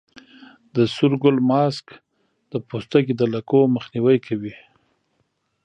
د 0.75 0.77
سور 0.95 1.13
ګل 1.23 1.37
ماسک 1.49 1.85
د 2.51 2.53
پوستکي 2.67 3.13
د 3.17 3.21
لکو 3.33 3.57
مخنیوی 3.75 4.17
کوي. 4.27 4.55